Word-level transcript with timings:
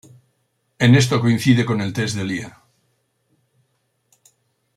En 0.79 0.95
esto 0.95 1.21
coincide 1.21 1.63
con 1.63 1.79
el 1.79 1.93
test 1.93 2.15
de 2.15 2.23
Lea. 2.23 2.61